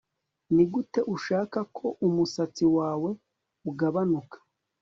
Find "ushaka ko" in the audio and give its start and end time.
1.15-1.85